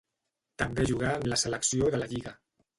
[0.61, 2.37] També jugà amb la selecció de la lliga.